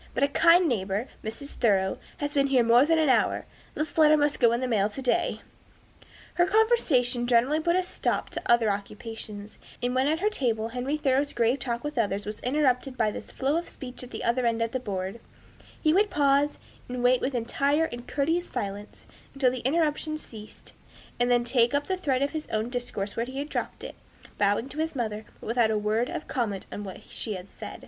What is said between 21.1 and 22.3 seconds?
and then take up the thread